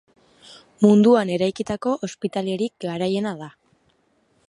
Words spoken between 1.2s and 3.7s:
eraikitako ospitalerik garaiena da.